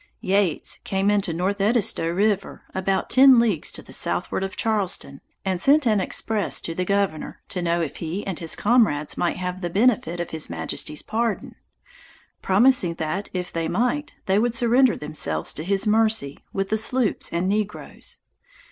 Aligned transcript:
Yeates 0.19 0.79
came 0.83 1.11
into 1.11 1.31
North 1.31 1.59
Eddisto 1.61 2.09
river, 2.09 2.63
about 2.73 3.07
ten 3.07 3.37
leagues 3.39 3.71
to 3.71 3.83
the 3.83 3.93
southward 3.93 4.43
of 4.43 4.55
Charleston, 4.55 5.21
and 5.45 5.61
sent 5.61 5.85
an 5.85 6.01
express 6.01 6.59
to 6.61 6.73
the 6.73 6.85
governor, 6.85 7.39
to 7.49 7.61
know 7.61 7.81
if 7.81 7.97
he 7.97 8.25
and 8.25 8.39
his 8.39 8.55
comrades 8.55 9.15
might 9.15 9.37
have 9.37 9.61
the 9.61 9.69
benefit 9.69 10.19
of 10.19 10.31
his 10.31 10.49
majesty's 10.49 11.03
pardon; 11.03 11.55
promising 12.41 12.95
that, 12.95 13.29
if 13.31 13.53
they 13.53 13.67
might, 13.67 14.13
they 14.25 14.39
would 14.39 14.55
surrender 14.55 14.97
themselves 14.97 15.53
to 15.53 15.63
his 15.63 15.85
mercy, 15.85 16.39
with 16.51 16.69
the 16.69 16.79
sloops 16.79 17.31
and 17.31 17.47
negroes. 17.47 18.17